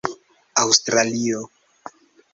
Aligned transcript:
aŭstralio 0.63 1.45